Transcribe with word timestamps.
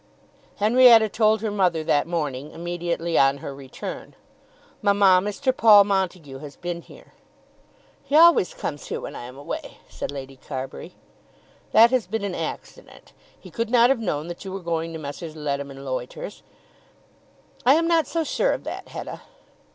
Henrietta 0.55 1.07
told 1.07 1.41
her 1.41 1.51
mother 1.51 1.83
that 1.83 2.07
morning, 2.07 2.49
immediately 2.53 3.19
on 3.19 3.37
her 3.37 3.53
return. 3.53 4.15
"Mamma, 4.81 5.19
Mr. 5.21 5.55
Paul 5.55 5.83
Montague 5.83 6.39
has 6.39 6.55
been 6.55 6.81
here." 6.81 7.13
"He 8.03 8.15
always 8.15 8.55
comes 8.55 8.87
here 8.87 8.99
when 8.99 9.15
I 9.15 9.25
am 9.25 9.37
away," 9.37 9.77
said 9.87 10.09
Lady 10.09 10.37
Carbury. 10.37 10.95
"That 11.71 11.91
has 11.91 12.07
been 12.07 12.23
an 12.23 12.33
accident. 12.33 13.13
He 13.39 13.51
could 13.51 13.69
not 13.69 13.91
have 13.91 13.99
known 13.99 14.27
that 14.29 14.43
you 14.43 14.51
were 14.51 14.59
going 14.61 14.91
to 14.93 14.97
Messrs. 14.97 15.35
Leadham 15.35 15.69
and 15.69 15.85
Loiter's." 15.85 16.41
"I'm 17.63 17.87
not 17.87 18.07
so 18.07 18.23
sure 18.23 18.53
of 18.53 18.63
that, 18.63 18.87
Hetta." 18.87 19.21